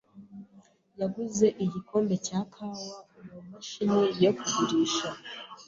[0.99, 2.85] yaguze igikombe cya kawa
[3.27, 5.07] mumashini yo kugurisha.